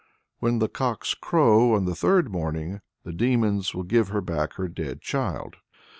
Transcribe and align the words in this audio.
When 0.39 0.57
the 0.57 0.67
cocks 0.67 1.13
crow 1.13 1.75
on 1.75 1.85
the 1.85 1.93
third 1.93 2.31
morning, 2.31 2.81
the 3.03 3.13
demons 3.13 3.75
will 3.75 3.83
give 3.83 4.07
her 4.07 4.19
back 4.21 4.53
her 4.53 4.67
dead 4.67 4.99
child. 4.99 5.57